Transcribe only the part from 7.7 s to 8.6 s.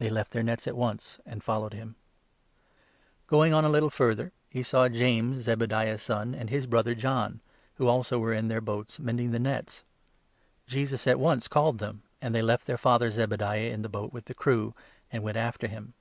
who also were in their